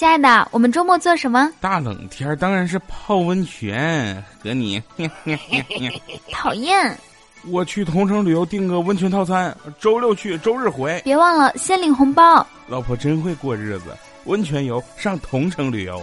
[0.00, 1.52] 亲爱的，我们周末做什么？
[1.60, 4.82] 大冷天当然是泡温泉，和你。
[6.32, 6.98] 讨厌。
[7.48, 10.98] 我去同城旅游订个温泉套餐，周六去，周日回。
[11.04, 12.46] 别忘了先领红包。
[12.66, 13.94] 老婆真会过日子，
[14.24, 16.02] 温泉游上同城旅游。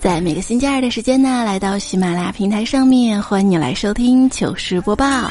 [0.00, 5.30] 在每个星期二的时间呢，来到喜马拉雅平台上面，欢迎你来收听糗事播报。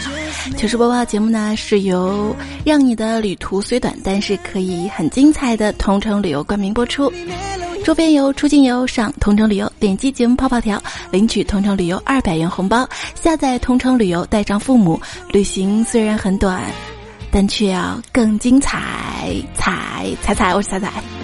[0.56, 7.12] 糗事播报节目呢，是由让你的旅途虽短，但是可以很精彩的同城旅游冠名播出。
[7.84, 10.80] 周边游、出境游上同城旅游，点击节目泡泡条
[11.10, 12.88] 领取同城旅游二百元红包。
[13.16, 15.02] 下载同城旅游，带上父母
[15.32, 16.62] 旅行，虽然很短，
[17.32, 18.80] 但却要更精彩。
[19.56, 21.19] 彩彩彩，我是彩彩。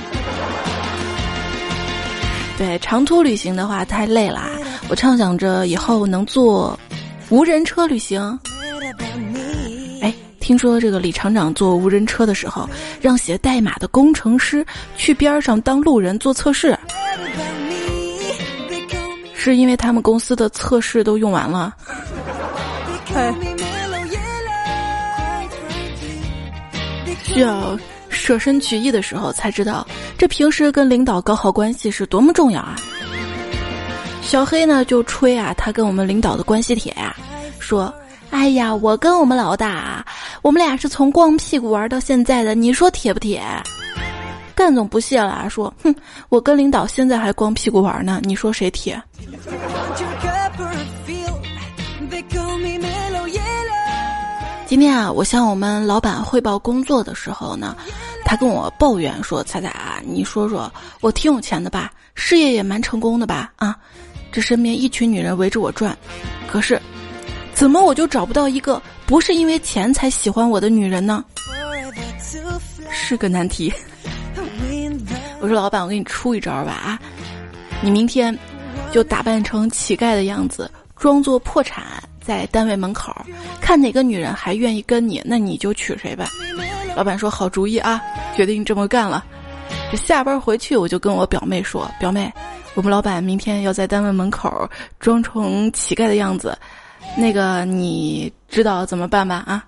[2.57, 4.49] 对长途旅行的话太累了，
[4.87, 6.79] 我畅想着以后能坐
[7.29, 8.39] 无人车旅行。
[10.01, 12.69] 哎，听说这个李厂长坐无人车的时候，
[13.01, 16.77] 让写代码的工程师去边上当路人做测试，
[19.33, 21.75] 是因为他们公司的测试都用完了。
[27.21, 27.77] 需要。
[28.17, 29.85] 舍身取义的时候才知道，
[30.17, 32.75] 这平时跟领导搞好关系是多么重要啊！
[34.21, 37.15] 小黑呢就吹啊，他跟我们领导的关系铁呀，
[37.59, 37.93] 说
[38.31, 40.03] ：“哎呀，我跟我们老大，
[40.41, 43.43] 我们俩是从光屁股玩到现在的，你说铁不铁？”
[44.55, 45.93] 干总不屑了，说：“哼，
[46.29, 48.99] 我跟领导现在还光屁股玩呢，你说谁铁？”
[54.65, 57.75] 今天啊，我向我们老板汇报工作的时候呢。
[58.25, 63.53] 他跟我抱怨说：“彩彩啊，你说说我挺有钱的吧，事业也蛮成功的吧？
[63.57, 63.77] 啊，
[64.31, 65.95] 这身边一群女人围着我转，
[66.47, 66.81] 可是，
[67.53, 71.23] 怎么我就找不到一个不是因为钱才喜欢我的女人呢？
[72.91, 73.71] 是个难题。
[75.39, 76.99] 我说老板，我给你出一招吧啊，
[77.81, 78.35] 你明天
[78.91, 81.85] 就打扮成乞丐的样子，装作破产，
[82.25, 83.15] 在单位门口
[83.61, 86.25] 看哪个女人还愿意跟你，那你就娶谁呗。”
[86.95, 88.01] 老板说：“好主意啊，
[88.35, 89.23] 决定这么干了。
[89.91, 92.31] 这下班回去，我就跟我表妹说：‘表妹，
[92.73, 94.69] 我们老板明天要在单位门口
[94.99, 96.57] 装成乞丐的样子，
[97.17, 99.65] 那个你知道怎么办吧？’啊，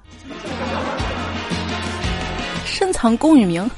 [2.65, 3.69] 深藏功与名。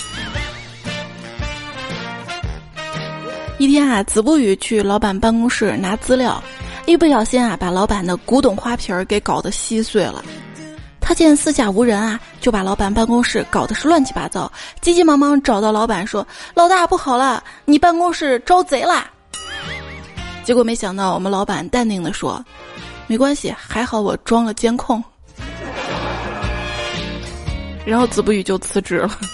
[3.58, 6.42] 一天啊，子不语去老板办公室拿资料，
[6.90, 10.24] 一不小心啊，把老板的古董花瓶儿给搞得稀碎了。”
[11.00, 14.52] 他见四下无人啊，就把老板办公室搞得是乱七八糟，
[14.82, 19.10] 急急忙忙找到老板说：“老大，不好了，你办公室招贼啦！”
[20.44, 22.44] 结果没想到，我们老板淡定的说
[23.08, 25.04] ：“没关系，还好我装了监控。”
[27.86, 29.18] 然后子不语就辞职了。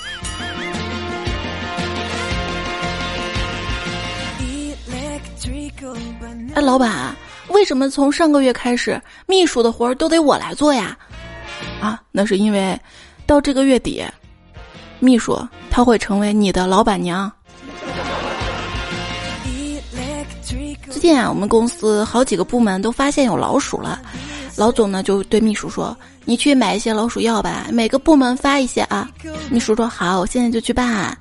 [6.55, 7.13] 哎，老板，
[7.55, 10.95] 为什么从上个月开始，秘书的活儿都得我来做呀？
[11.79, 12.77] 啊，那是因为，
[13.25, 14.03] 到这个月底，
[14.99, 15.39] 秘书
[15.71, 17.31] 他会成为你的老板娘。
[20.89, 24.01] 最近啊，我们公司好几个部门都发现有老鼠了，
[24.57, 25.95] 老总呢就对秘书说
[26.25, 29.09] ：“你去买一些老鼠药吧，每个部门发一些啊。”
[29.49, 31.17] 秘书说：“好，我现在就去办。”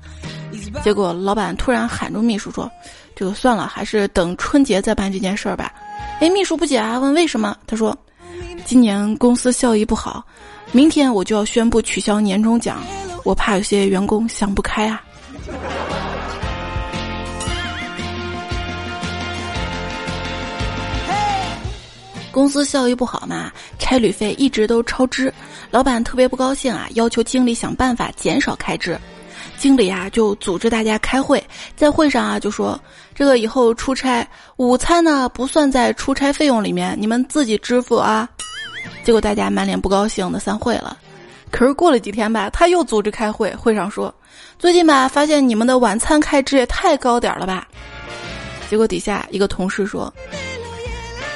[0.83, 2.69] 结果老板突然喊住秘书说
[3.15, 5.71] ：“这个算了，还是等春节再办这件事儿吧。”
[6.19, 7.55] 哎，秘书不解啊，问为什么？
[7.65, 7.97] 他说。
[8.65, 10.25] 今年公司效益不好，
[10.71, 12.81] 明天我就要宣布取消年终奖，
[13.23, 15.03] 我怕有些员工想不开啊。
[22.31, 25.31] 公司效益不好嘛，差旅费一直都超支，
[25.69, 28.99] 老板特别不高兴啊，要求经理想办法减少开支。
[29.65, 31.43] 经理啊就组织大家开会，
[31.75, 32.79] 在会上啊就说
[33.15, 34.23] 这个以后出差
[34.57, 38.29] 午餐呢不算在出差费用里面，你们自己支付啊。
[39.03, 40.95] 结果大家满脸不高兴的散会了。
[41.49, 44.13] 可是过了几天吧，他又组织开会，会上说
[44.59, 47.67] ：“最近吧，发现你们的晚餐开支也太高点了吧？”
[48.69, 50.13] 结果底下一个同事说：“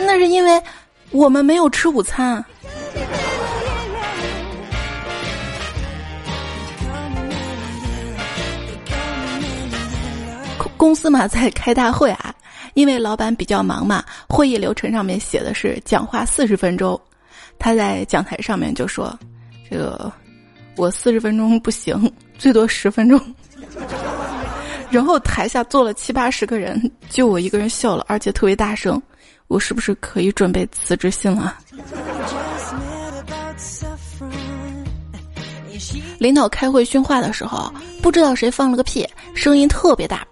[0.01, 0.61] 那是因为
[1.09, 2.45] 我们没有吃午餐。”
[10.79, 12.33] 公司嘛在开大会啊，
[12.73, 16.99] 因为老板比较忙嘛，会议流程上面写的是讲话四十分钟。
[17.59, 19.13] 他在讲台上面就说
[19.69, 20.09] ：“这个
[20.77, 23.19] 我四十分钟不行，最多十分钟。
[24.89, 28.99] ”然后台下坐了七八十个人，就我一个人笑了，而且特别大声。
[29.49, 31.57] 我是不是可以准备辞职信了？
[36.19, 37.69] 领导开会训话的时候，
[38.01, 40.25] 不知道谁放了个屁，声音特别大，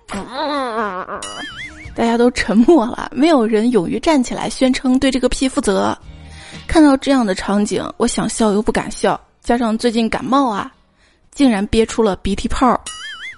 [1.95, 5.97] 大家都沉默了，没有人勇于站起来宣称对这个屁负责。
[6.67, 10.71] 看到这样的场景，我想笑又不敢笑，加上最近感冒啊，
[11.31, 12.79] 竟然憋出了鼻涕泡。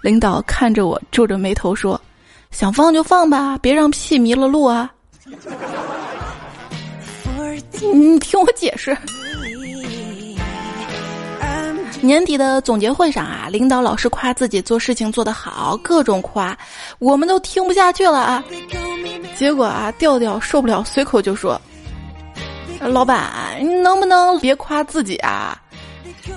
[0.02, 2.00] 领导看着我，皱着眉头说
[2.52, 4.90] ：“想放就放吧，别让屁迷了路啊。
[7.94, 8.98] ”你听我解释。
[12.02, 16.58] 年底的总结会上啊，领导老是夸自己做事情做得好，各种夸，
[16.98, 18.44] 我们都听不下去了啊。
[19.36, 21.60] 结果啊，调调受不了，随口就说
[22.80, 25.60] ：“老板，你能不能别夸自己啊？”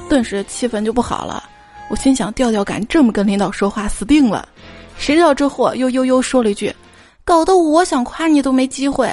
[0.08, 1.44] 顿时气氛就不好了。
[1.88, 4.48] 我心想，调调敢这么跟领导说话，死定了。
[4.98, 6.74] 谁知道这货又悠悠说了一句
[7.24, 9.08] ：“搞得我想夸你都没机会。”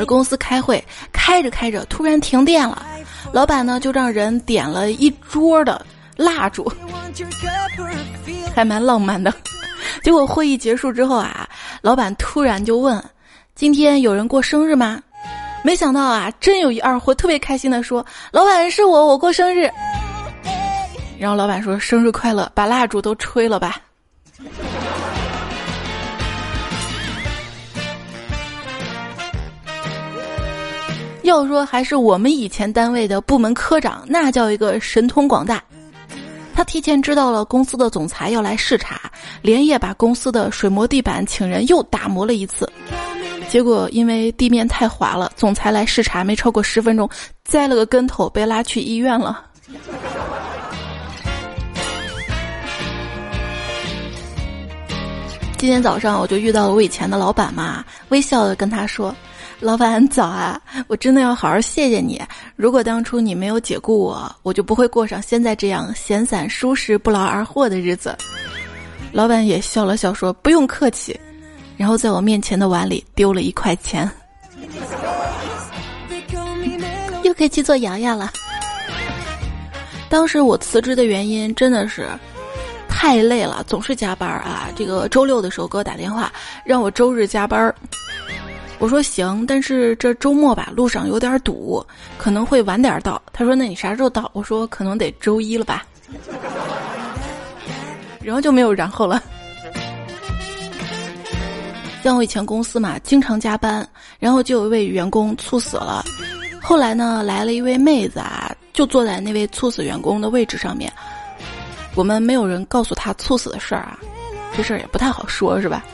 [0.00, 0.82] 而公司开会
[1.12, 2.82] 开着开着，突然停电了，
[3.32, 5.84] 老板呢就让人点了一桌的
[6.16, 6.72] 蜡烛，
[8.54, 9.30] 还蛮浪漫的。
[10.02, 11.46] 结果会议结束之后啊，
[11.82, 13.02] 老板突然就问
[13.54, 15.02] ：“今天有人过生日吗？”
[15.62, 19.70] 没想到啊，真有一二货特别开心的说：“老板是我，我过生日。”
[21.20, 23.76] 然后老板说：“生日快乐，把蜡烛都吹了吧。”
[31.30, 35.62] 要说还是我们以前单位的部门科长，那叫一个神通广大。
[36.52, 39.00] 他提前知道了公司的总裁要来视察，
[39.40, 42.68] 连夜把公司的水磨地板请人又打磨了一次。
[43.48, 47.08] 结果因为地面太滑了，总裁来视察没超过十分钟，
[47.44, 49.44] 栽了个跟头，被拉去医院了。
[55.56, 59.14] 今天早上我就遇到了我以前的老板嘛，微笑的跟他说。
[59.60, 60.58] 老板早啊！
[60.88, 62.20] 我真的要好好谢谢你。
[62.56, 68.16] 如果当初你没有解雇我，我就不会过上现在这样闲散舒适、不劳而获的日子。
[69.12, 71.18] 老板也笑了笑说：“不用客气。”
[71.76, 74.10] 然后在我面前的碗里丢了一块钱，
[77.22, 78.32] 又可以去做瑶瑶了。
[80.08, 82.08] 当时我辞职的原因真的是
[82.88, 84.68] 太累了，总是加班啊。
[84.74, 86.32] 这个周六的时候给我打电话，
[86.64, 87.74] 让我周日加班。
[88.80, 91.84] 我说行，但是这周末吧，路上有点堵，
[92.16, 93.20] 可能会晚点到。
[93.30, 95.84] 他说：“那你啥时候到？”我说：“可能得周一了吧。
[98.24, 99.22] ”然后就没有然后了。
[102.02, 103.86] 像我以前公司嘛，经常加班，
[104.18, 106.02] 然后就有一位员工猝死了。
[106.58, 110.90] 后来呢，来了一位妹子啊，就坐在那位猝死员工的位置上面。
[111.94, 113.98] 我们没有人告诉他猝死的事儿啊，
[114.56, 115.84] 这事儿也不太好说，是吧？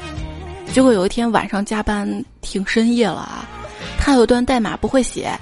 [0.76, 2.06] 结果有一天晚上加班
[2.43, 3.49] 挺深夜了啊，
[3.99, 5.32] 她有段代码不会写，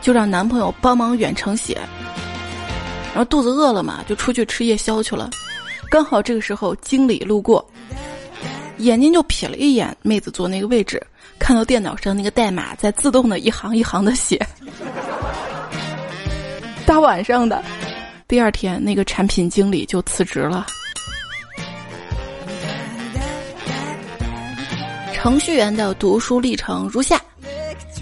[0.00, 1.80] 就让男朋友帮忙远程写。
[3.12, 5.30] 然后肚子饿了嘛，就出去吃夜宵去了。
[5.90, 7.68] 刚好这个时候经理路过，
[8.76, 11.04] 眼睛就瞥了一眼妹子坐那个位置，
[11.40, 14.40] 看到电脑上那个代码在自动的一行一行的写。
[16.86, 17.60] 大晚上的，
[18.28, 20.64] 第二天那个产品经理就辞职了。
[25.24, 27.18] 程序员的读书历程如下：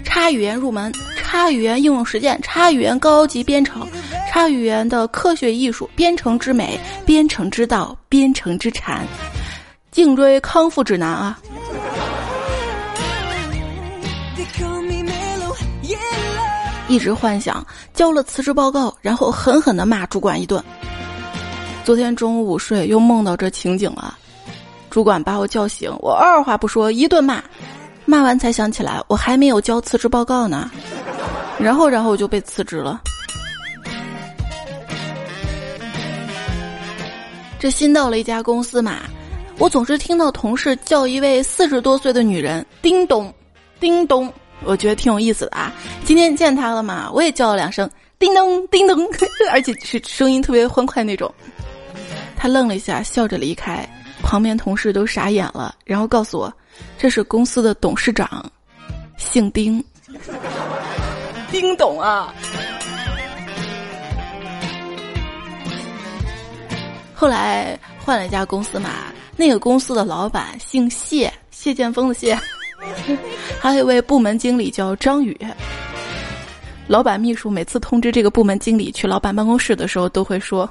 [0.03, 3.87] 叉语言入门，叉语言应用实践，叉语言高级编程，
[4.29, 9.07] 叉语言的科学艺术，编程之美，编程之道，编程之禅，
[9.89, 11.39] 颈椎康复指南啊！
[16.89, 20.61] 一直幻想交了辞职报告，然后狠狠的骂主管一顿。
[21.85, 24.17] 昨天中午午睡，又梦到这情景了。
[24.93, 27.43] 主管把我叫醒，我二话不说一顿骂，
[28.05, 30.69] 骂完才想起来我还没有交辞职报告呢，
[31.57, 33.01] 然后然后我就被辞职了。
[37.59, 38.99] 这新到了一家公司嘛，
[39.57, 43.33] 我总是听到同事叫一位四十多岁的女人“叮咚，
[43.79, 44.31] 叮咚”，
[44.63, 45.73] 我觉得挺有意思的啊。
[46.05, 49.09] 今天见她了嘛，我也叫了两声“叮咚，叮咚”，
[49.51, 51.33] 而且是声音特别欢快那种。
[52.37, 53.89] 他愣了一下，笑着离开。
[54.23, 56.51] 旁边同事都傻眼了，然后告诉我，
[56.97, 58.43] 这是公司的董事长，
[59.17, 59.83] 姓丁，
[61.51, 62.33] 丁董啊。
[67.13, 72.37] 后来换了一家公司嘛，那个公司的老板姓谢，谢剑锋的谢，
[73.61, 75.37] 还有一位部门经理叫张宇。
[76.87, 80.69] 老板秘书每次通知这个部门经理去老板办公室的时候，都会说：“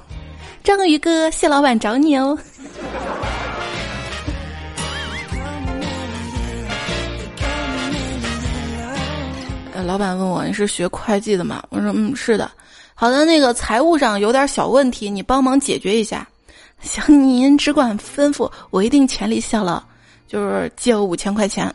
[0.63, 2.37] 张宇哥，谢老板找你哦。”
[9.85, 11.63] 老板问我你是学会计的吗？
[11.71, 12.51] 我说嗯是的。
[12.95, 16.27] 好的，那个财务上有点小问题，你帮忙解决一下。
[16.81, 19.83] 行，您只管吩咐，我一定全力效劳。
[20.29, 21.73] 就是借我五千块钱。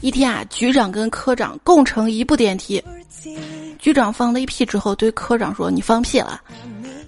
[0.00, 2.82] 一天啊，局长跟科长共乘一部电梯，
[3.78, 6.40] 局长放了一屁之后，对科长说：“你放屁了。”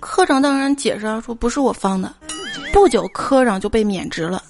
[0.01, 2.13] 科长当然解释说：“不是我放的。”
[2.73, 4.43] 不久，科长就被免职了。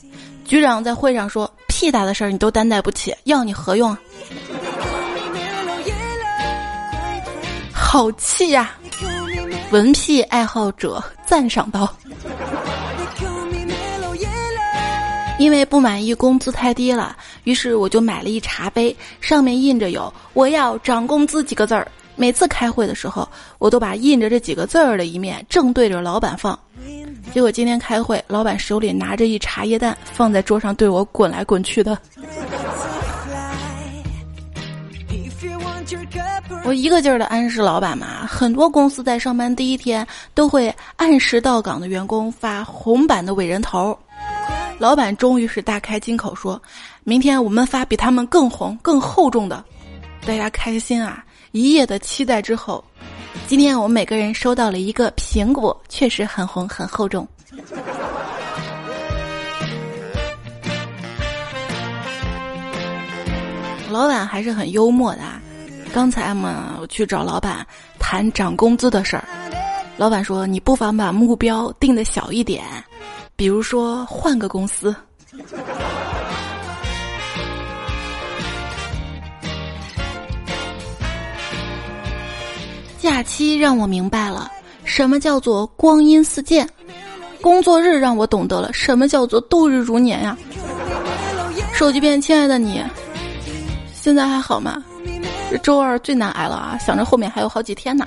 [0.44, 1.48] 局长在会上说
[1.82, 3.96] ：“屁大的事儿你都担待不起，要你何用？”
[7.74, 8.70] 好气呀！
[9.72, 11.92] 文屁爱好者赞赏道。
[15.40, 21.90] 因为不满意工资太低了，于是我就买了一茶杯，上面印着有“我要涨工资”几个字儿。
[22.22, 26.56] 每次开会的时候，我都把印着这几个字儿的一面正对着老板放。
[27.34, 31.98] 结果今天开会，老板手里拿着一茶叶蛋放在桌上，对我滚来滚去的。
[36.64, 43.98] 我一个劲儿的暗示老板嘛，很多公司在上班第一天都会按时到岗的员工发红版的伟人头。
[44.78, 46.62] 老板终于是大开金口，说
[47.02, 49.64] 明天我们发比他们更红、更厚重的，
[50.24, 51.24] 大家开心啊！
[51.52, 52.82] 一夜的期待之后，
[53.46, 57.28] 今天我们每个人收到了一个苹果，确实很红、很厚重。
[63.90, 65.20] 老板还是很幽默的。
[65.92, 67.66] 刚才嘛，我去找老板
[67.98, 69.28] 谈涨工资的事儿，
[69.98, 72.64] 老板说你不妨把目标定的小一点。
[73.36, 74.96] 比如说换个公司，
[83.02, 84.48] 假期让我明白了
[84.84, 86.64] 什么叫做光阴似箭，
[87.40, 90.38] 工作日让我懂得了什么叫做度日如年呀。
[91.72, 92.80] 手机边，亲爱的你，
[93.92, 94.80] 现在还好吗？
[95.50, 96.78] 这周二最难挨了啊！
[96.78, 98.06] 想着后面还有好几天呢。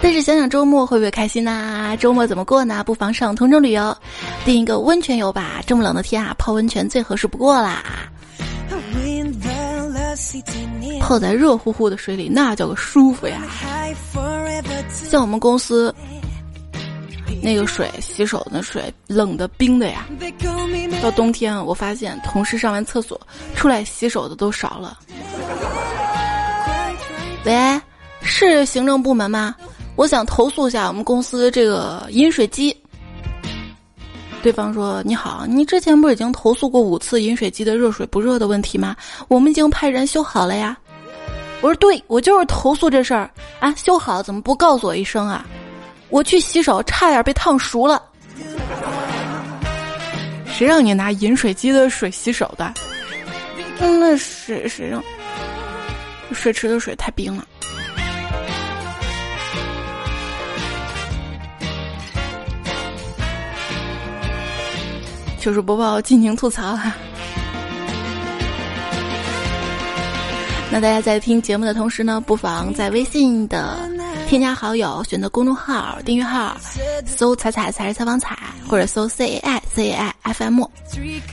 [0.00, 1.96] 但是想想周末会不会开心呐？
[1.98, 2.84] 周末怎么过呢？
[2.84, 3.96] 不妨上同城旅游，
[4.44, 5.60] 订一个温泉游吧。
[5.66, 7.82] 这么冷的天啊，泡温泉最合适不过啦。
[11.00, 13.42] 泡在热乎乎的水里，那叫个舒服呀。
[14.90, 15.94] 像我们公司
[17.42, 20.06] 那个水，洗手的水，冷的冰的呀。
[21.02, 23.20] 到冬天，我发现同事上完厕所
[23.54, 24.98] 出来洗手的都少了。
[27.44, 27.80] 喂，
[28.22, 29.54] 是行政部门吗？
[29.94, 32.76] 我想投诉一下我们公司这个饮水机。
[34.46, 38.94] 对方说：“你好，你之前不是已经投诉过五次饮水机的热水不热的问题吗？
[39.26, 40.78] 我们已经派人修好了呀。”
[41.60, 45.44] 我说：“对，我就是投诉这事儿啊，修好怎么不告诉我一声啊？
[46.10, 48.00] 我去洗手差点被烫熟了。
[50.46, 52.72] 谁让你拿饮水机的水洗手的？
[53.80, 55.02] 那谁谁让？
[56.32, 57.44] 水池的水太冰了。”
[65.46, 66.92] 糗事播报尽情吐槽哈。
[70.72, 73.78] 那大家在听节目的同时呢，不妨在微信的
[74.26, 76.56] 添加好友，选择公众号订阅号，
[77.06, 78.36] 搜“彩彩才是采访彩”，
[78.66, 80.68] 或者搜 “c a i c a i f m”，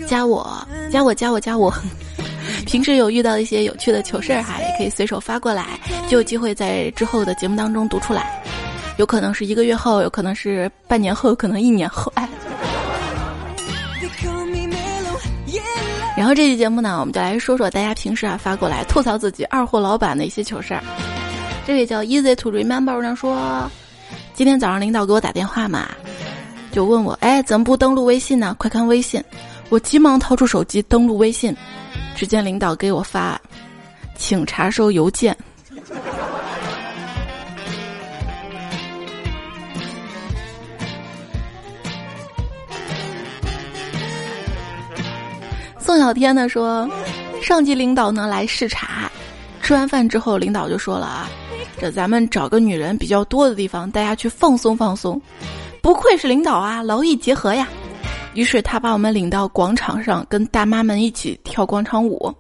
[0.07, 1.73] 加我，加我，加我，加我。
[2.67, 8.43] 平时有遇到一些有趣的糗事儿哈，也可以随手发过来，就有机会在之后的节目当中读出来。
[8.97, 12.29] 有可能是一个月后，有可能是半年后，可能一年后，哎。
[16.15, 20.83] 然后这期节目呢，我们就来说说大家平时啊发过来吐槽自己二货老板的一些糗事儿。
[21.65, 23.69] 这位叫 Easy to Remember 呢说，
[24.33, 25.89] 今天早上领导给我打电话嘛，
[26.71, 28.55] 就问我，哎，怎么不登录微信呢？
[28.59, 29.23] 快看微信！
[29.69, 31.55] 我急忙掏出手机登录微信，
[32.15, 33.39] 只见领导给我发，
[34.15, 35.35] 请查收邮件。
[45.83, 46.89] 宋小天呢说，
[47.41, 49.11] 上级领导呢来视察，
[49.61, 51.29] 吃完饭之后，领导就说了啊，
[51.77, 55.21] 这咱们找个女人比较多的地方，大家去放松放松。
[55.81, 57.67] 不愧是领导啊，劳逸结合呀。
[58.33, 62.33] 于是他把我们领到广场上，跟大妈们一起跳广场舞。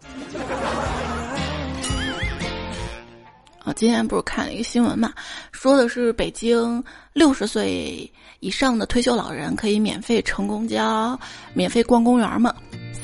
[3.65, 5.11] 啊，今天不是看了一个新闻嘛，
[5.51, 6.81] 说的是北京
[7.11, 8.09] 六十岁
[8.39, 11.19] 以上的退休老人可以免费乘公交，
[11.53, 12.53] 免费逛公园嘛。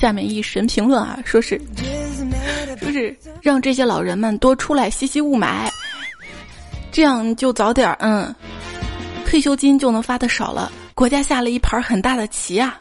[0.00, 1.60] 下面一神评论啊，说是
[2.80, 5.68] 说是让这些老人们多出来吸吸雾霾，
[6.90, 8.34] 这样就早点嗯，
[9.26, 12.80] 退休金就能发的少了，国家下了一盘很大的棋啊。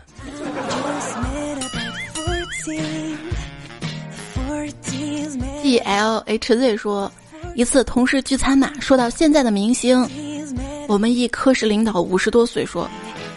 [5.61, 7.11] G L H Z 说，
[7.53, 10.09] 一次同事聚餐嘛，说到现在的明星，
[10.87, 12.89] 我们一科室领导五十多岁说。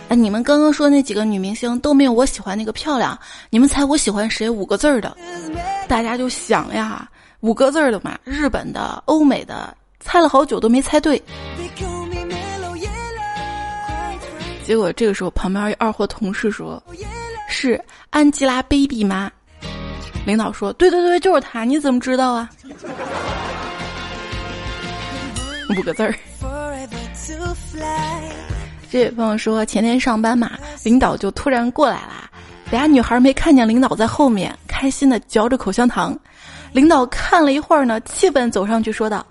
[0.08, 3.18] 哎，你们刚刚说那几个女明星都没有我喜欢那个漂亮，
[3.48, 4.48] 你们猜我喜欢谁？
[4.48, 5.16] 五个字儿的，
[5.88, 7.08] 大家就想呀，
[7.40, 11.22] 五个字儿的嘛，日本的、欧美的，猜了好久都没猜对。
[14.64, 16.80] 结果这个时候，旁边一二货同事说
[17.48, 19.30] ：“是安吉拉· baby 吗？”
[20.24, 22.48] 领导说：“对对对，就是他。”你怎么知道啊？
[25.76, 26.14] 五个字儿。
[28.92, 30.50] 这位朋友说，前天上班嘛，
[30.82, 32.30] 领导就突然过来了，
[32.70, 36.14] 俩女孩没看见领导在后面，开心的嚼着口香糖。
[36.74, 39.24] 领导看了一会儿呢，气愤走上去说道：“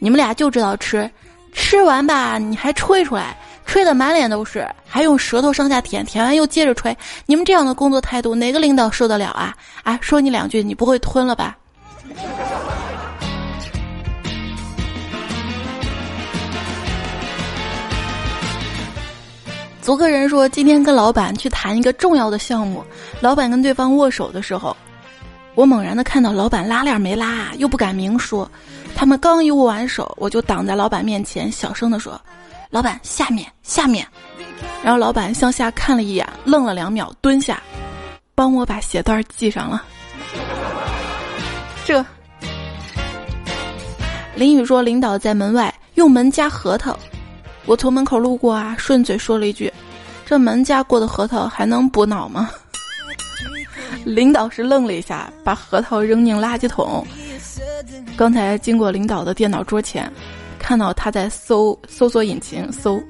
[0.00, 1.10] 你们俩就知道吃，
[1.52, 6.96] 吃完吧，你还吹出来。”吹的满脸都是，还用舌头上下舔，舔完又接着吹。
[7.26, 9.54] 你们这样的工作态度，哪个领导受得了啊？
[9.82, 11.54] 啊，说你两句，你不会吞了吧？
[19.82, 22.84] 足客人说，今天跟老板去谈一个重要的项目，
[23.20, 24.76] 老板跟对方握手的时候，
[25.56, 28.48] 我猛然的看到老板拉链没拉，又不敢明说。
[28.94, 32.18] 他们刚一握完手，我就挡在老板面前，小声的说。
[32.70, 34.06] 老板，下面下面，
[34.84, 37.60] 然后老板向下看了一眼，愣了两秒，蹲下，
[38.36, 39.82] 帮我把鞋带系上了。
[41.84, 42.06] 这，
[44.36, 46.96] 林雨说，领导在门外用门夹核桃，
[47.66, 49.72] 我从门口路过啊，顺嘴说了一句
[50.26, 52.50] ：“这门夹过的核桃还能补脑吗？”
[54.04, 57.06] 领导是愣了一下，把核桃扔进垃圾桶。
[58.16, 60.10] 刚才经过领导的电脑桌前。
[60.58, 63.02] 看到他在搜搜索引擎搜，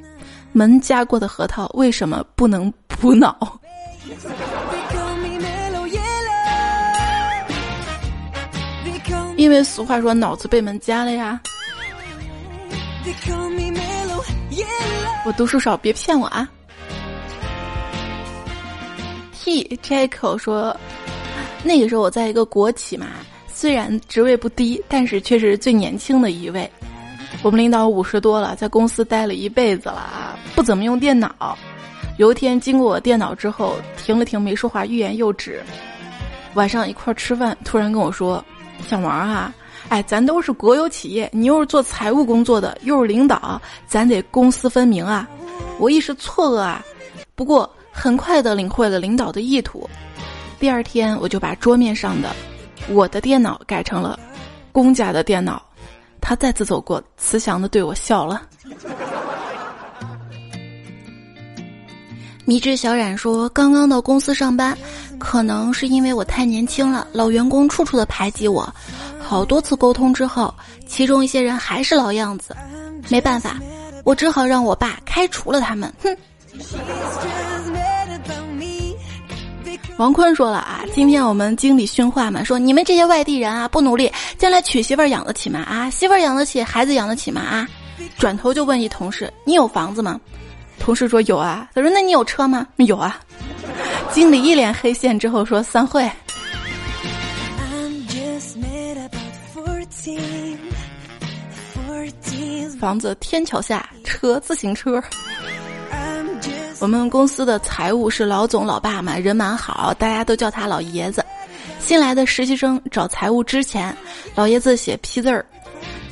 [0.52, 3.60] 门夹过的核桃为什么不能补脑？
[9.36, 11.38] 因为俗话说脑子被门夹了呀。
[15.24, 16.48] 我读书少，别骗我啊。
[19.34, 20.76] T Jaco 说，
[21.64, 23.06] 那个时候我在一个国企嘛，
[23.46, 26.70] 虽然职位不低，但是却是最年轻的一位。
[27.42, 31.58] 我们领导五十多了，在公司待了一辈子了啊，不怎么用电脑。
[32.18, 35.62] 有一天经过我电脑之后，停了停，没说话，欲言又止。
[36.54, 38.44] 晚上一块吃饭，突然跟我说
[38.86, 39.52] ：“小王啊，
[39.92, 45.28] 哎，咱都是国有企业，你又是做财务工作的，又是领导，咱得公私分明啊。”
[45.78, 46.82] 我一时错愕啊，
[47.34, 49.86] 不过很快的领会了领导的意图。
[50.58, 52.34] 第二天我就把桌面上的
[52.88, 54.18] 我的电脑改成了
[54.72, 55.62] 公家的电脑。
[56.22, 58.40] 他再次走过，慈祥的对我笑了。
[62.46, 64.76] 迷之小冉说：“刚刚到公司上班，
[65.18, 68.74] 可能是因为我太年轻了，老员工处处的排挤我。
[69.22, 70.52] 好多次沟通之后，
[70.86, 72.56] 其中一些人还是老样子，
[73.08, 73.58] 没办法，
[74.04, 76.16] 我只好让我爸开除了他们。”哼。
[79.98, 85.60] 王坤说了啊，今天我们经理训话嘛，说你们这些外地人啊，不努力，将来娶媳妇儿养得起吗？
[85.60, 87.40] 啊，媳妇儿养得起，孩子养得起吗？
[87.40, 87.68] 啊，
[88.18, 90.20] 转头就问一同事，你有房子吗？
[90.78, 91.68] 同事说有啊。
[91.74, 92.66] 他说那你有车吗？
[92.76, 93.20] 有啊。
[94.10, 96.10] 经理一脸黑线之后说散会。
[102.82, 105.00] 房子天桥下，车自行车。
[106.80, 111.24] 我们公司的财务是老总老爸嘛，人蛮好，大家都叫他老爷子。
[111.78, 113.96] 新来的实习生找财务之前，
[114.34, 115.46] 老爷子写批字儿，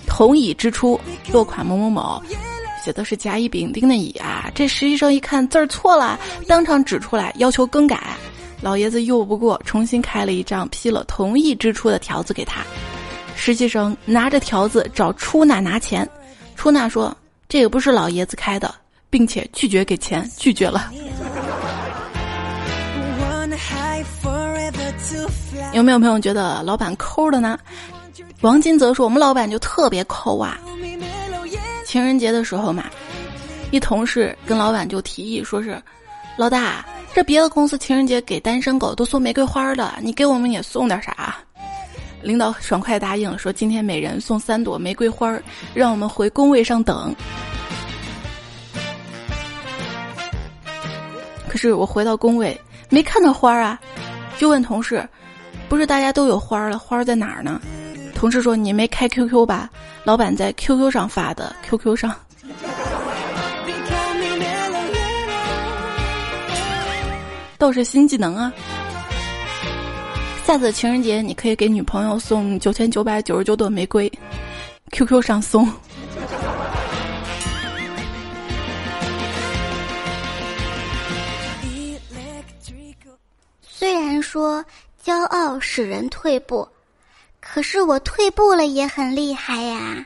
[0.07, 0.97] 同意支出
[1.33, 2.23] 落款某某某，
[2.85, 4.49] 写的是甲乙丙丁的乙啊。
[4.55, 8.01] 这实习生一看字儿错了，当场指出来要求更改。
[8.63, 12.63] 老爷子拗不过，重新开了一张批了同意支出的条子给他。
[13.35, 16.09] 实习生拿着条子找出纳拿钱，
[16.61, 17.17] 出纳说
[17.49, 18.75] 这个不是老爷子开的。
[19.09, 20.89] 并且拒绝给钱，拒绝了。
[25.75, 27.59] 有没有朋友觉得老板抠的呢？
[28.43, 30.57] 王金泽说：“我们老板就特别抠啊。
[31.85, 32.85] 情人节的时候嘛，
[33.73, 35.83] 一同事跟老板就提议说是，
[36.37, 41.35] 老大，这别的公司情人节给单身狗都送玫瑰花的，你给我们也送点啥？
[42.23, 45.43] 领导爽快答应说，今天每人送三朵玫瑰花儿，
[45.75, 47.15] 让我们回工位上等。”
[51.49, 53.81] 可是我回到工位没看到花儿啊，
[54.39, 55.09] 就问同事
[55.69, 57.61] ：“不是大家都有花儿了，花儿在哪儿呢？”
[58.15, 59.69] 同事说：“你没开 QQ 吧？
[60.05, 62.15] 老板在 QQ 上发的，QQ 上。”
[67.59, 68.53] 倒是新技能啊！
[70.51, 74.11] 下次情人节你可以给女朋友送九千九百九十九朵玫瑰
[74.91, 75.65] ，QQ 上送。
[83.63, 84.65] 虽然说
[85.01, 86.67] 骄傲使人退步，
[87.39, 90.05] 可是我退步了也很厉害呀。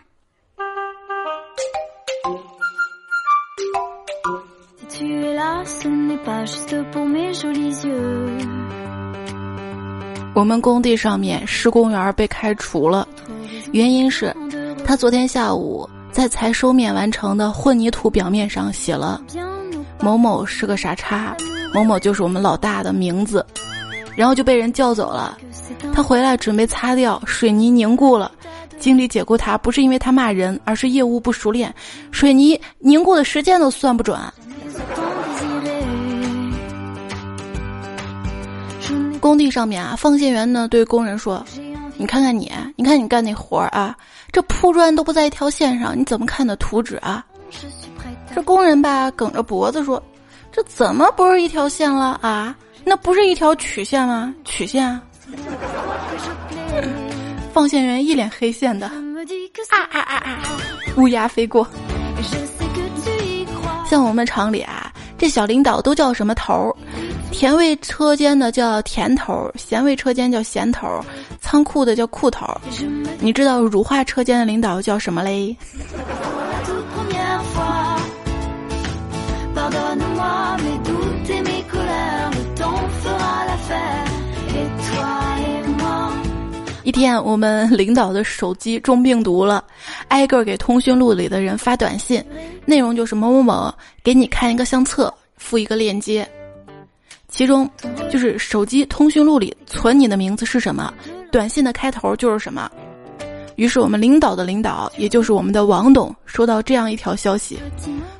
[10.34, 13.06] 我们工地上面施工员被开除了，
[13.72, 14.34] 原因是，
[14.84, 19.22] 他昨天下午在才收面完成的混凝土表面上写了
[20.02, 21.36] “某某是个傻叉”，
[21.72, 23.46] 某某就是我们老大的名字。
[24.16, 25.36] 然后就被人叫走了，
[25.92, 28.30] 他回来准备擦掉，水泥凝固了，
[28.78, 31.74] 经理解雇他不是因为他骂人，而是业务不熟练，
[32.12, 34.16] 水泥凝固的时间都算不准。
[39.24, 41.42] 工地上面啊，放线员呢对工人说
[41.96, 43.96] ：“你看看你，你看你干那活儿啊，
[44.30, 47.24] 这铺砖都不在一条线上，你怎么看的图纸啊？”
[48.36, 50.02] 这工人吧梗着脖子说
[50.52, 54.34] ：“这怎么不是一条线了啊？”那不是一条曲线吗？
[54.44, 55.00] 曲线啊！
[57.50, 58.92] 放线员一脸黑线的，啊
[59.90, 60.42] 啊啊啊！
[60.98, 61.66] 乌鸦飞过。
[63.88, 66.73] 像我们厂里啊，这小领导都叫什么头？
[67.44, 70.88] 甜味车间的叫甜头，咸味车间叫咸头，
[71.42, 72.46] 仓库的叫库头。
[73.18, 75.54] 你知道乳化车间的领导叫什么嘞？
[86.82, 89.62] 一天，我们领导的手机中病毒了，
[90.08, 92.24] 挨个给通讯录里的人发短信，
[92.64, 96.26] 内容就是某某某给你看一个相册，附一个链接，
[97.34, 97.68] 其中
[98.08, 100.94] 就是手机通讯录里存你的名字是什么，
[101.32, 102.70] 短信的开头就是什么。
[103.56, 107.58] 于是我们领导的领导，也就是我们的王董，收到这样一条消息：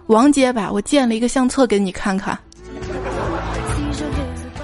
[0.09, 2.37] 王结巴，我建了一个相册给你看看。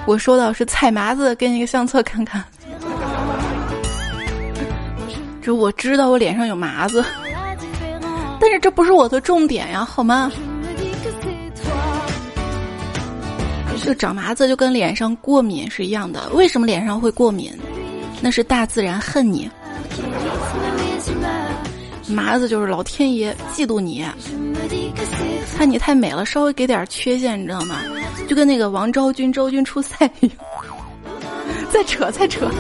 [0.05, 2.45] 我收到是菜麻子给你一个相册看看。
[5.41, 7.05] 这我知道我脸上有麻子，
[8.41, 10.29] 但是这不是我的重点呀，好吗？
[13.83, 16.29] 这长麻子就跟脸上过敏是一样的。
[16.31, 17.53] 为什么脸上会过敏？
[18.21, 19.51] 那是大自然恨你。
[22.07, 24.05] 麻子就是老天爷嫉妒你，
[25.57, 27.77] 看你太美了，稍微给点缺陷，你知道吗？
[28.29, 30.37] 就跟那个王昭君，昭君出塞一样。
[31.71, 32.51] 再扯，再扯。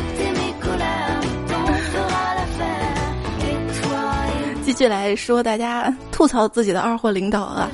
[4.63, 7.69] 继续来说，大家吐槽自己的二货领导啊，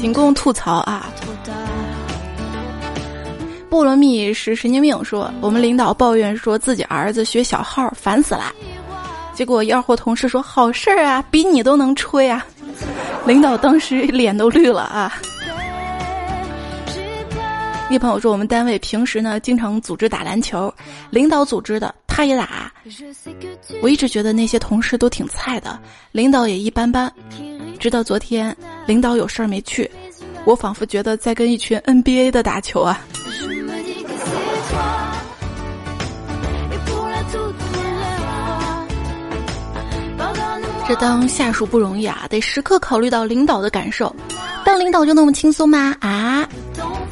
[0.00, 1.09] 仅供吐槽啊。
[3.70, 8.52] 菠萝蜜是神经病，说我们领导抱怨说自己儿子学小号烦死了，
[9.32, 12.44] 结果一二货同事说好事儿啊，比你都能吹啊。
[13.26, 15.20] 领导当时脸都绿了啊。
[17.88, 20.72] 一朋友说我们单位平时呢经常组织打篮球，
[21.10, 21.94] 领导组织的。
[22.06, 22.70] 他也打，
[23.80, 25.78] 我一直觉得那些同事都挺菜的，
[26.12, 27.10] 领导也一般般。
[27.78, 28.54] 直到昨天，
[28.84, 29.90] 领导有事儿没去，
[30.44, 33.00] 我仿佛觉得在跟一群 NBA 的打球啊。
[40.88, 44.12] 这当下属不容易啊，得时刻考虑到领导的感受。
[44.64, 45.94] 当领导就那么轻松吗？
[46.00, 46.48] 啊？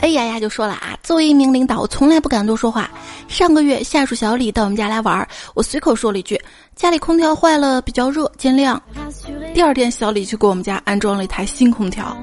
[0.01, 2.91] 哎呀呀，就说了啊，作为一名领导，我从来不敢多说话。
[3.29, 6.41] 上个月，下属小李到我们家来玩，我随口说了一句
[6.75, 8.77] ：“家里空调坏了，比较热，见谅。”
[9.55, 12.17] 第二天，小李就给我们家安装了一台新空调。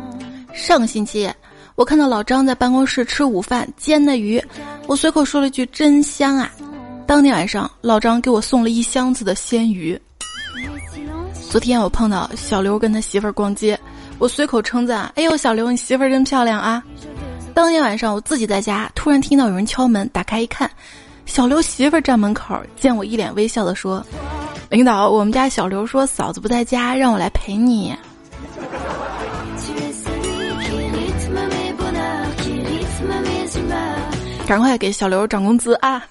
[0.54, 1.32] 上个星期，
[1.76, 4.42] 我看到老张在办公室吃午饭，煎的鱼，
[4.88, 6.50] 我随口说了句：“真香啊！”
[7.06, 10.00] 当天晚上，老张给我送了一箱子的鲜鱼。
[11.50, 13.78] 昨天我碰到小刘跟他媳妇儿逛街，
[14.20, 16.82] 我随口称赞：“哎呦，小刘，你媳妇儿真漂亮啊！”
[17.54, 20.72] 当天晚上，我自己在家，突然听到有人敲门，打开一看，
[21.26, 24.02] 小刘媳妇儿站门口，见我一脸微笑的说
[24.72, 27.94] ：“领导，我们家小刘说嫂子不在家，让我来陪你。”
[34.48, 36.04] 赶快给小刘涨工资啊！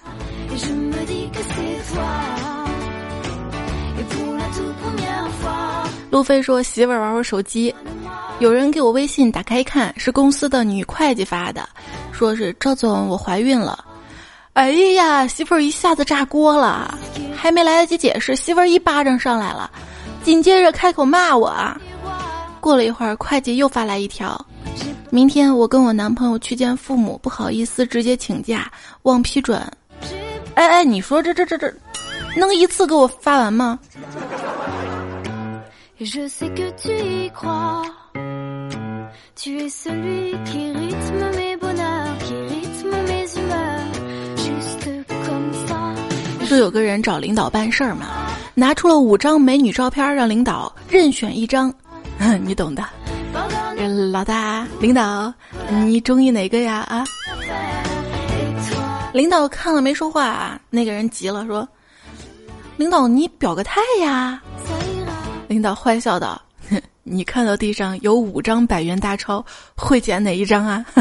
[6.09, 7.73] 路飞说：“媳妇儿玩会手机。”
[8.39, 11.67] 有人给我微信，打开一看是公司的女会计发的，
[12.11, 13.83] 说是赵总，我怀孕了。
[14.51, 16.97] 哎呀，媳妇儿一下子炸锅了，
[17.35, 19.71] 还没来得及解释，媳妇儿一巴掌上来了，
[20.23, 21.55] 紧接着开口骂我。
[22.59, 24.45] 过了一会儿，会计又发来一条：
[25.15, 28.69] 明天我跟我男朋友去见父母，不好意思直接请假，
[29.03, 29.57] 忘批准。
[30.55, 31.73] 哎哎，你说这这这这，
[32.35, 33.79] 能一次给我发完吗？
[46.45, 48.07] 说有个人找领导办事儿嘛，
[48.53, 51.73] 拿出了五张美女照片，让领导任选一张，
[52.43, 52.83] 你懂的。
[54.11, 55.33] 老大，领导，
[55.69, 56.75] 你中意哪个呀？
[56.89, 57.03] 啊？
[59.13, 61.67] 领导看了没说话，那个人急了说
[62.77, 64.41] ：“领导，你表个态呀！”
[65.47, 66.41] 领导坏笑道
[67.03, 70.85] ：“你看到地上有五张百元大钞，会捡哪一张啊？”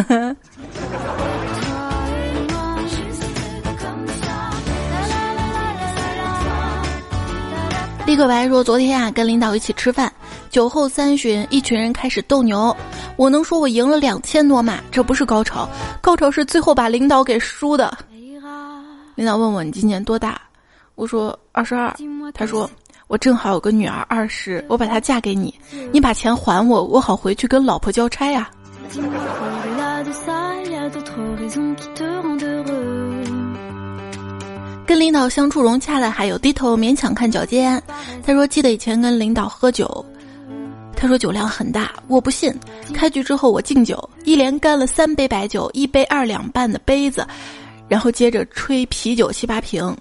[8.06, 10.12] 立刻白说：“昨天啊，跟领导一起吃饭，
[10.54, 12.74] 酒后三巡，一群人开始斗牛。
[13.16, 15.68] 我能说我赢了两千多吗，这不是高潮，
[16.00, 17.92] 高潮是最后把领导给输的。
[19.16, 20.40] 领导问我你今年多大？
[20.94, 21.92] 我说二十二。
[22.32, 22.70] 他说
[23.08, 25.52] 我正好有个女儿二十，我把她嫁给你，
[25.90, 28.48] 你把钱还我，我好回去跟老婆交差呀。”
[34.86, 37.82] 跟领导相处融洽的还有低头勉强看脚尖。
[38.24, 40.04] 他说：“记得以前跟领导喝酒，
[41.04, 42.50] 他说酒量很大，我不信。
[42.94, 47.26] 开局之后我敬酒，一连干了三杯白酒，一杯二两半的杯子，
[47.88, 49.94] 然后接着吹啤酒七八瓶。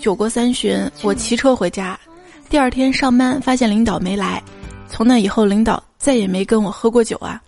[0.00, 1.98] 酒过三巡，我骑车回家。
[2.48, 4.42] 第二天上班发现领导没来，
[4.88, 7.38] 从那以后领导再也没跟我喝过酒啊。”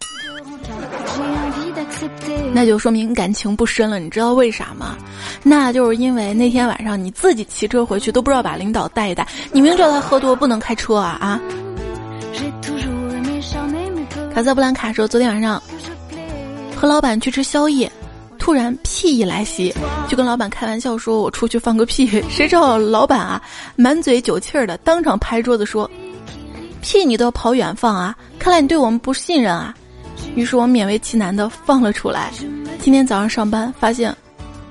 [2.52, 4.98] 那就说明感情不深了，你知道为啥吗？
[5.42, 11.40] 那就是因为那天晚上你自己骑车回去都不知道把领导带一带，你明知道他喝多不能开车啊啊！
[14.37, 15.62] 卡萨布兰卡说，昨天晚上
[16.77, 17.90] 和老板去吃宵夜，
[18.38, 19.75] 突然屁意来袭，
[20.11, 22.07] 就跟老板开玩笑说：“我出去放个屁。
[22.29, 23.40] ”谁知道老板啊，
[23.77, 25.90] 满嘴酒气儿的，当场拍桌子说
[26.83, 28.14] ：“屁你都要跑远放啊？
[28.38, 29.75] 看来你对我们不信任啊！”
[30.37, 32.31] 于是我勉为其难的放了出来。
[32.83, 34.14] 今天早上上班发现，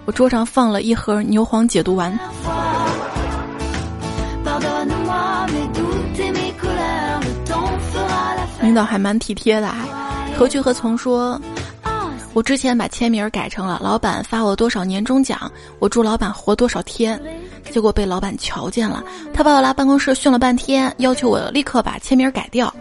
[0.05, 2.15] 我桌上放了一盒牛黄解毒丸。
[8.75, 9.73] 倒还蛮体贴的，
[10.37, 11.39] 何去何从说，
[12.33, 17.19] 我之前把签名改成了老板发我多少年终奖，我祝老板活多少天。
[17.71, 22.73] 结果被老板瞧见了，他把我拉办公室训了半天，要求我立刻把签名改掉。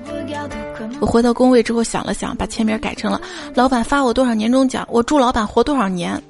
[1.01, 3.21] 我回到工位之后想了想，把签名改成了
[3.55, 6.21] “老板发我多少年终奖，我祝老板活多少年”。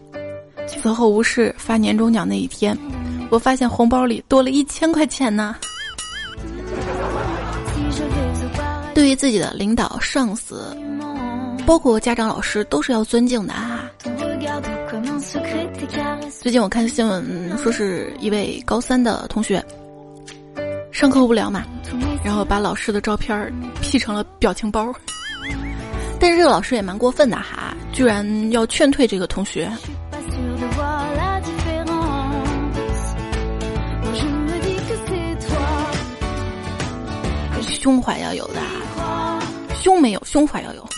[0.66, 2.78] 此后无事发年终奖那一天，
[3.28, 5.56] 我发现红包里多了一千块钱呢。
[8.94, 10.74] 对于自己的领导、上司，
[11.66, 13.90] 包括家长、老师，都是要尊敬的啊。
[16.40, 19.62] 最近我看新闻，说是一位高三的同学，
[20.92, 21.64] 上课无聊嘛，
[22.22, 23.52] 然后把老师的照片
[23.82, 24.94] P 成了表情包。
[26.20, 29.70] 但是这个老师也蛮过分的哈，居然要劝退这个同学。
[37.66, 38.80] 胸怀要有的，啊
[39.84, 40.88] 胸没有，胸怀要有。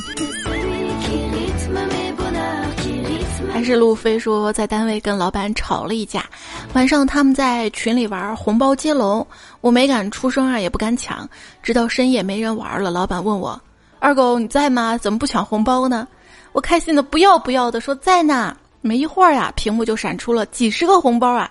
[3.53, 6.25] 还是路飞说，在单位跟老板吵了一架，
[6.73, 9.27] 晚上他们在群里玩红包接龙，
[9.61, 11.29] 我没敢出声啊，也不敢抢，
[11.65, 13.61] 直到深夜没人玩了，老板问我
[13.99, 14.97] ：“二狗你在吗？
[14.97, 16.07] 怎么不抢红包呢？”
[16.55, 21.51] 我开心的不要不要的说：“在呢。”没一会儿呀，屏幕就闪出了几十个红包啊！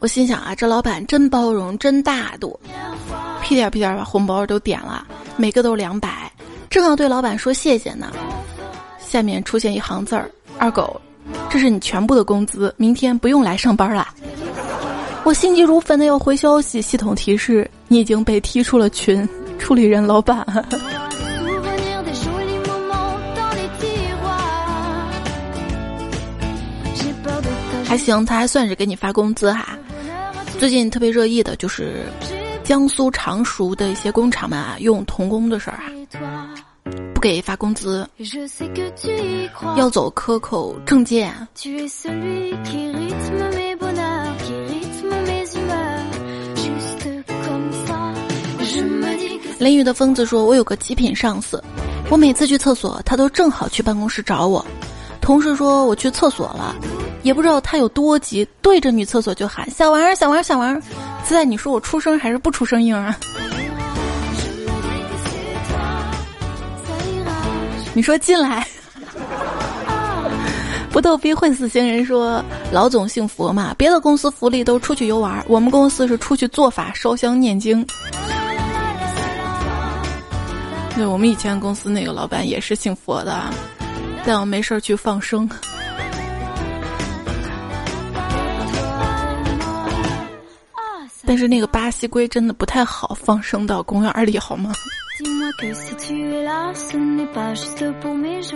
[0.00, 2.58] 我心想啊，这老板真包容，真大度，
[3.40, 6.28] 屁颠屁颠把红包都点了，每个都两百，
[6.68, 8.12] 正要对老板说谢谢呢，
[8.98, 11.00] 下面出现一行字儿：“二狗。”
[11.50, 14.08] 这是你全部的工资，明天不用来上班了。
[15.24, 19.28] 我心急如焚的要回消息，系统提示你已经被踢出了群。
[19.58, 20.46] 处理人老板，
[27.84, 29.76] 还行，他还算是给你发工资哈。
[30.60, 32.04] 最近特别热议的就是
[32.66, 35.86] 江苏常熟的一些工厂们啊，用童工的事儿啊。
[37.14, 38.04] 不给发工资，
[39.76, 41.32] 要走克扣证件。
[49.60, 51.62] 淋雨的疯子说：“我有个极品上司，
[52.10, 54.64] 我每次去厕所，他都正好去办公室找我。
[55.20, 56.74] 同事说我去厕所了，
[57.22, 60.82] 也不知道他有多急，对着女厕所就喊小王小王小王。
[61.28, 63.16] 现在你说我出声还是不出声音啊？”
[67.92, 68.66] 你说进来，
[70.92, 77.84] 不逗逼混死星人说：“老总姓佛嘛，别的公司福利都出去游玩，我们公司是出去做法、烧香、念经。”
[80.94, 83.42] 对，我们以前公司那个老板也是信佛的，
[84.24, 85.48] 带我没事儿去放生。
[91.26, 94.72] 但是那个巴西龟真的不太好放生到公园里，好吗？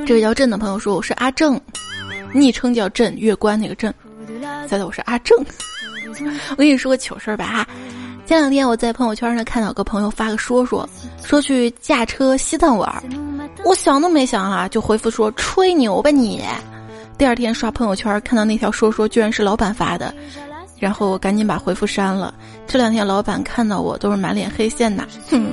[0.06, 1.60] 这个叫朕的朋友说我是阿正，
[2.32, 3.92] 昵称叫朕，月关那个朕。
[4.68, 5.36] 猜猜我是阿正。
[6.50, 7.66] 我跟你说个糗事儿吧哈，
[8.26, 10.88] 前两天我在朋友圈上看到个朋友发个说说，
[11.24, 13.02] 说去驾车西藏玩，
[13.64, 16.42] 我想都没想啊，就回复说吹牛吧你。
[17.16, 20.14] 第二天刷朋友圈看到那条说说，居然是老板发的。
[20.80, 22.34] 然后我赶紧把回复删了。
[22.66, 25.06] 这两天老板看到我都是满脸黑线呐。
[25.28, 25.46] 哼。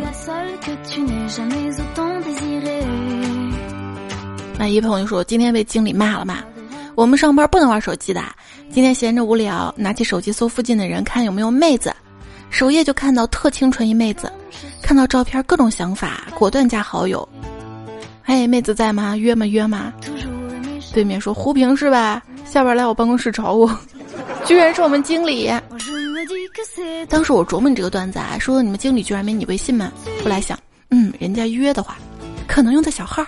[4.58, 6.40] 那一朋友说今天被经理骂了嘛？
[6.96, 8.24] 我们上班不能玩手机的。
[8.72, 11.94] 今天闲着无聊，拿起手机搜附近的人，看有没有妹子。
[12.50, 14.32] 首页就看到特清纯一妹子，
[14.82, 17.28] 看到照片各种想法，果断加好友。
[18.24, 19.16] 嘿，妹子在吗？
[19.16, 19.46] 约吗？
[19.46, 19.94] 约吗？
[20.94, 22.24] 对面说胡平是吧？
[22.46, 23.70] 下班来我办公室找我。
[24.48, 25.52] 居然是我们经理！
[27.10, 29.92] 当时我琢磨你这个段子啊，说你们经理居然没你微信吗？
[30.24, 30.58] 后来想，
[30.90, 31.98] 嗯，人家约的话，
[32.48, 33.26] 可能用的小号。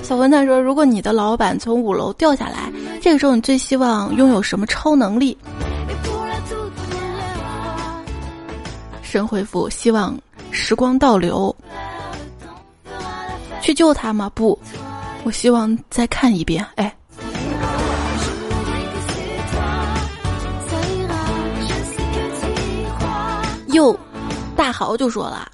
[0.00, 2.70] 小文蛋说，如果你的老板从五楼掉下来，
[3.02, 5.36] 这个时候你最希望拥有什么超能力？
[9.02, 10.16] 神回复：希望
[10.52, 11.54] 时光倒流。
[13.60, 14.30] 去救他吗？
[14.36, 14.56] 不，
[15.24, 16.64] 我希望再看一遍。
[16.76, 16.95] 哎。
[23.76, 23.94] 又，
[24.56, 25.52] 大豪就说了，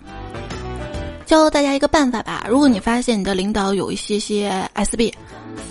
[1.27, 2.47] 教大家一个办法吧。
[2.49, 5.13] 如果你发现你的领导有一些些 SB，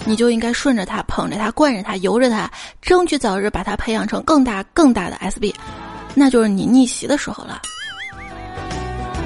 [0.03, 5.55] 你就应该顺着他、捧着他、惯着他、由着他，争取早日把他培养成更大、更大的 SB，
[6.13, 7.61] 那就是你逆袭的时候了。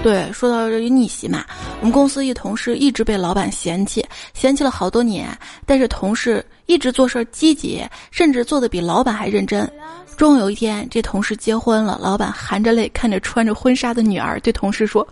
[0.04, 1.44] 对，说到这逆袭嘛，
[1.80, 5.36] 我们公司一同事一直被老板嫌弃，嫌弃了好多年，
[5.66, 9.68] 但是同事一直做事积极，甚至做的比老板还认真。
[10.18, 15.06] 终于有一天，这同事结婚了，老板含着泪看着穿着婚纱的女儿，对同事说：“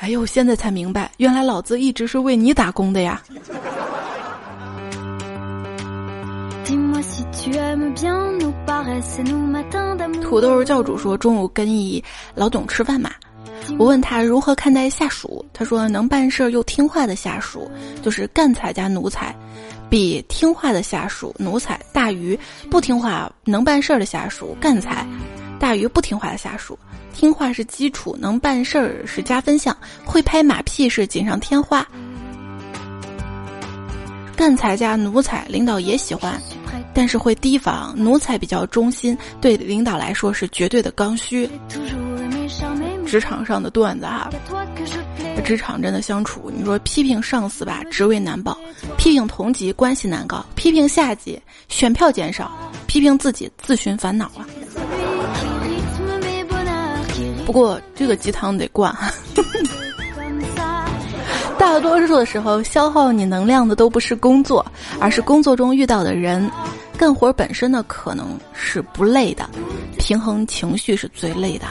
[0.00, 3.22] 哎呦，现在才明白，原来老子一直是为你打工的呀。”
[10.22, 12.02] 土豆教主说：“中午跟一
[12.34, 13.10] 老董吃饭嘛，
[13.78, 17.70] 我问他如何看待下属，他说能办事又听话的下属
[18.02, 19.34] 就是干才加奴才。”
[19.88, 22.38] 比听话的下属奴才大于
[22.70, 25.06] 不听话能办事儿的下属干才，
[25.60, 26.78] 大于不听话的下属。
[27.12, 31.86] 听话是基础，能办事儿是加分项，会拍马屁是锦上添花。
[34.34, 36.40] 干才加奴才，领导也喜欢，
[36.94, 37.94] 但是会提防。
[37.94, 41.46] 奴才比较忠心，对领导来说是绝对的刚需。
[43.12, 44.30] 职场上的段子哈，
[45.44, 48.56] 职场真的相处，你说批评上司吧，职位难保；
[48.96, 52.46] 批评同级，关系难搞；批评下级，选票减少；
[52.86, 54.48] 批评自己，自寻烦恼啊。
[57.44, 58.96] 不过这个鸡汤得灌，
[61.58, 64.64] 大多数的时候消耗你能量的都不是工作，
[64.98, 66.50] 而是工作中遇到的人。
[66.96, 69.46] 干活本身呢，可能是不累的，
[69.98, 71.66] 平衡情绪是最累的。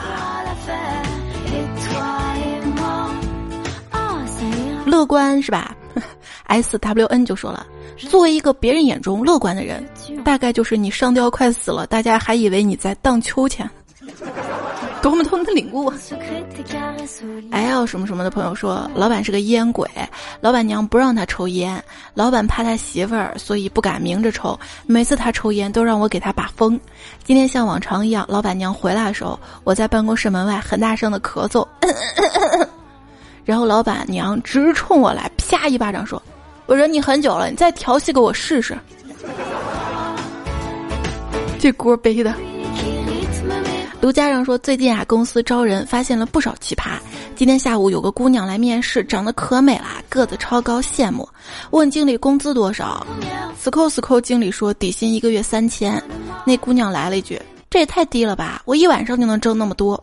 [4.92, 5.74] 乐观是吧？
[6.48, 9.82] S W N 就说了，作为一个别人眼中乐观的人，
[10.22, 13.68] 大概就是你上吊快死了，大家还以为你在荡秋千。
[15.00, 15.90] 多么多么的领悟
[17.50, 19.88] ！L 什么什么的朋友说，老板是个烟鬼，
[20.40, 24.56] 老板娘不让他抽烟，老板怕他媳妇儿，所以不敢明着抽。
[24.86, 26.78] 每次他抽烟，都让我给他把风。
[27.24, 31.66] 今天像往常一样，老板娘回来的时候，我在办公室门外很大声的咳嗽，
[33.44, 36.22] 然后老板娘直冲我来，啪一巴掌说
[36.66, 38.78] ：“我忍你很久了，你再调戏给我试试。”
[41.58, 42.32] 这锅背的。
[44.00, 46.98] 卢家人说：“最近啊，公司招人，发现了不少奇葩。
[47.36, 51.28] 今天下午有个姑娘来面试，长得可美了，个子超高，羡慕。
[51.70, 53.06] 问经理工资多少？
[53.56, 56.02] 死抠死抠，经理说底薪一个月三千。
[56.44, 57.40] 那姑娘来了一句：
[57.70, 58.60] 这也太低了吧！
[58.64, 60.02] 我一晚上就能挣那么多。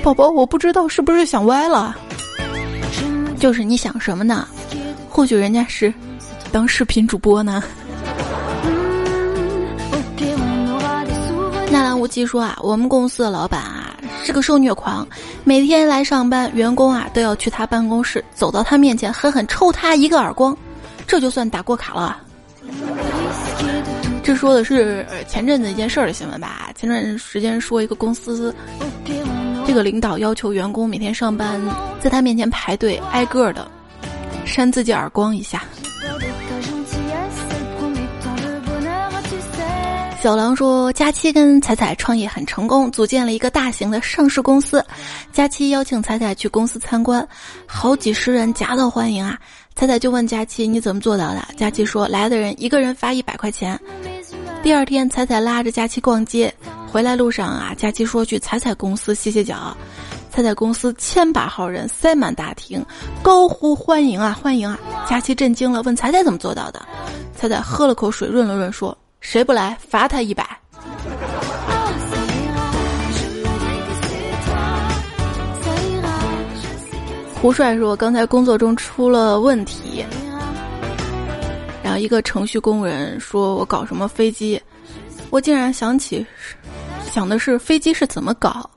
[0.00, 1.96] 宝宝，我不知道是不是想歪了。
[3.44, 4.48] 就是你想什么呢？
[5.10, 5.92] 或许人家是
[6.50, 7.62] 当视频主播呢。”
[11.70, 15.06] 纳兰无忌说啊，我们公司的老板啊是个受虐狂，
[15.44, 20.56] 每天来上班，员工啊都要去他办公室，走到他面前狠狠抽他一个耳光。
[21.06, 22.16] 这就算打过卡了。
[24.22, 26.70] 这说的是前阵子一件事儿的新闻吧？
[26.74, 28.54] 前段时间说一个公司，
[29.74, 31.60] 这个领导要求员工每天上班
[31.98, 33.68] 在他面前排队，挨个的
[34.46, 35.64] 扇自己耳光一下。
[40.22, 44.80] 小狼说：“佳期跟彩彩创业很成功，组建了一个大型的上市公司。
[45.32, 47.26] 佳期邀请彩彩去公司参观，
[47.66, 49.36] 好几十人夹道欢迎啊！
[49.74, 51.44] 彩彩就问佳期：你怎么做到的？
[51.56, 53.76] 佳期说：来的人一个人发一百块钱。
[54.64, 56.50] 第二天，彩彩拉着佳期逛街，
[56.90, 59.76] 回来路上啊，佳期说去彩彩公司歇歇脚。
[60.30, 62.82] 彩彩公司千把号人塞满大厅，
[63.22, 64.78] 高呼欢迎啊，欢迎啊！
[65.06, 66.80] 佳期震惊了，问彩彩怎么做到的？
[67.36, 70.58] 彩彩喝了口水，润了润说。”谁不来，罚他一百。
[77.34, 80.02] 胡帅说：“刚才工作中出了问题，
[81.84, 84.58] 然后一个程序工人说我搞什么飞机，
[85.28, 86.24] 我竟然想起，
[87.12, 88.68] 想的是飞机是怎么搞。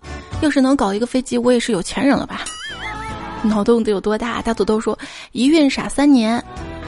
[0.41, 2.41] 要是能搞一个飞机，我也是有钱人了吧？
[3.43, 4.99] 脑洞得有多大？”大土豆说
[5.32, 6.43] ：“一孕傻三年。”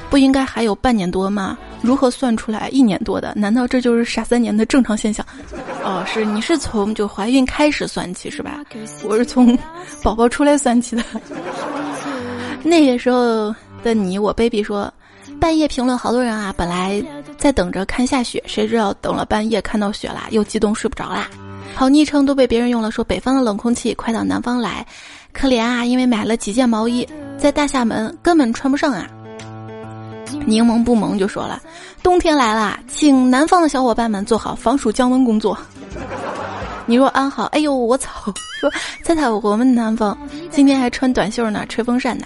[0.09, 1.55] 不应该还有半年多吗？
[1.83, 3.31] 如何算出来一年多的？
[3.35, 5.23] 难道这就是傻三年的正常现象？
[5.83, 8.59] 哦，是你是从就怀孕开始算起是吧？
[9.03, 9.57] 我是从
[10.03, 11.03] 宝宝出来算起的。
[12.61, 14.91] 那个时候的你，我 baby 说，
[15.39, 17.03] 半夜评论好多人啊，本来
[17.37, 21.29] 在等着看下雪，谁知道等了半夜看到雪啦，又激动睡不着啦。
[21.75, 24.85] 好昵称都被别人用了，说北方的冷空气快到南方来，
[25.31, 27.07] 可怜啊，因为买了几件毛衣，
[27.37, 29.07] 在大厦门根本穿不上啊。
[30.45, 31.61] 柠檬不萌就说了，
[32.03, 35.57] 冬天来了，请南方的小伙伴们做好防暑降温工作。
[36.85, 38.11] 你若安好，哎呦我操！
[38.59, 38.69] 说
[39.03, 40.17] 猜猜我们南方
[40.49, 42.25] 今天还穿短袖呢，吹风扇呢。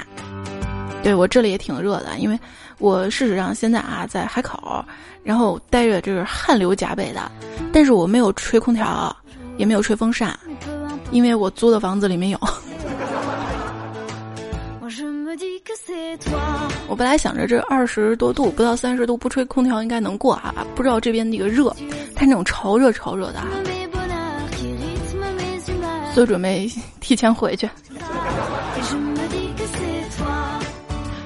[1.04, 2.40] 对我这里也挺热的，因为
[2.84, 4.84] 我事实上现在啊在海口，
[5.24, 7.32] 然后待着就是汗流浃背的，
[7.72, 9.16] 但是我没有吹空调，
[9.56, 10.38] 也没有吹风扇，
[11.10, 12.38] 因为我租的房子里面有。
[16.90, 21.74] 我本来想着这二十多度不到三十度不吹空调应该能过啊，不知道这边那个热，
[22.14, 23.42] 它那种潮热潮热的，
[26.14, 26.70] 所以准备
[27.00, 27.70] 提前回去。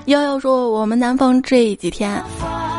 [0.08, 2.24] 幺幺说我们南方这几天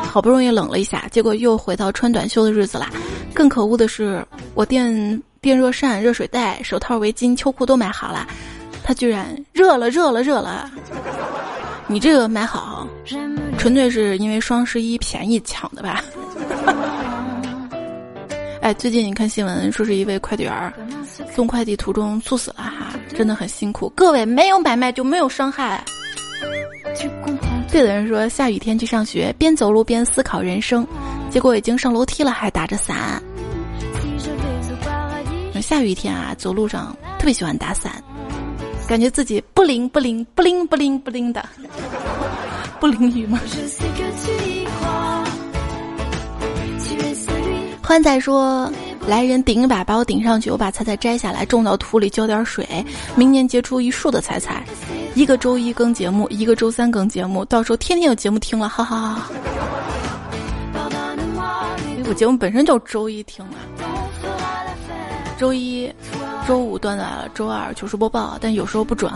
[0.03, 2.91] 好不容易冷了一下，结果又回到穿短袖的日子啦。
[3.35, 8.27] 更可恶的是，我电电热扇、热水袋、手套、围巾、秋裤都买好了，
[8.83, 10.71] 他居然热了，热了，热了。
[11.87, 12.89] 你这个买好，
[13.59, 16.03] 纯粹是因为双十一便宜抢的吧？
[18.63, 20.73] 哎，最近你看新闻说是一位快递员
[21.31, 23.93] 送快递途中猝死了哈，真的很辛苦。
[23.95, 25.85] 各位没有买卖就没有伤害。
[27.71, 30.87] 对的人说下雨天去上学，边走路边思考人生，
[31.31, 33.23] 结果已经上楼梯了还打着伞。
[35.61, 38.03] 下雨天啊，走路上特别喜欢打伞。
[38.89, 41.47] 感觉自己不灵不灵不灵不灵不灵的，
[42.81, 43.39] 不淋雨吗？
[47.83, 48.73] 欢仔说
[49.09, 52.69] ：“来人顶一把，把我顶上去，我把菜菜摘下来，种到土里，浇点水，
[53.17, 54.63] 明年结出一树的彩彩。
[55.15, 59.31] 一个周一更节目，一个周三更节目，到时候天天有节目听了，哈哈。
[62.07, 63.57] 我节目本身就周一听啊，
[65.39, 65.91] 周一。”
[66.47, 69.13] 周五断断了，周二糗事播报，但有时候不准。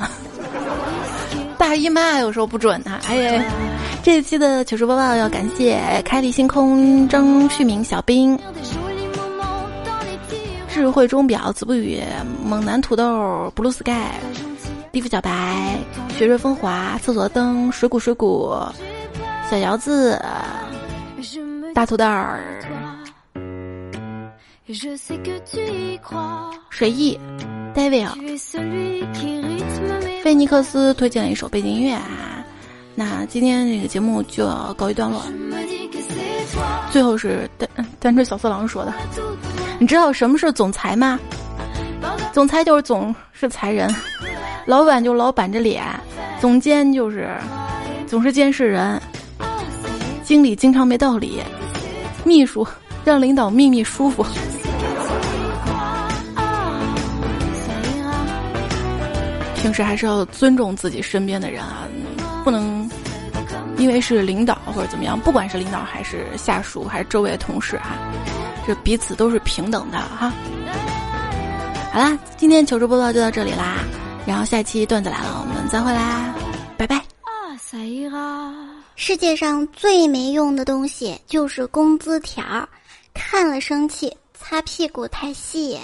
[1.56, 3.00] 大姨妈有时候不准呐。
[3.08, 3.42] 哎，
[4.02, 8.38] 这一期的糗事播报要感谢开立星空、张旭明、小兵、
[10.72, 12.00] 智慧钟表、子不语、
[12.42, 14.10] 猛男土豆、blue sky、
[14.90, 15.76] 地府小白、
[16.16, 18.54] 雪瑞风华、厕所灯、水谷水谷、
[19.50, 20.18] 小姚子、
[21.74, 22.42] 大土豆儿。
[26.70, 27.20] 水意
[27.74, 28.08] ，David，
[30.22, 32.02] 菲尼克斯推荐了一首背景音乐啊。
[32.94, 35.22] 那今天这个节目就要告一段落。
[36.90, 37.68] 最后是单
[37.98, 38.92] 单纯小色狼说的，
[39.82, 41.18] 你知道什么是总裁吗？
[42.32, 43.92] 总裁就是总是裁人，
[44.64, 45.82] 老板就老板着脸，
[46.40, 47.28] 总监就是
[48.06, 49.02] 总是监视人，
[50.22, 51.42] 经理经常没道理，
[52.24, 52.64] 秘书
[53.04, 54.24] 让领导秘密舒服。
[59.56, 61.88] 平时还是要尊重自己身边的人啊，
[62.44, 62.88] 不能
[63.76, 67.98] 因为是领导或者怎么样，不管是领导还是下属还是周围的同事哈，
[68.66, 70.32] 这彼此都是平等的哈。
[71.92, 73.84] 好啦今天求助播报就到这里啦
[74.26, 76.34] 然后下期段子来了我们再会啦
[76.76, 76.96] 拜拜。
[76.96, 78.54] 啊谁啊。
[78.96, 82.68] 世界上最没用的东西就是工资条儿
[83.14, 85.82] 看了生气擦屁股太细啊